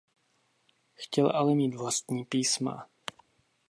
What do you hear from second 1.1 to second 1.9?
ale mít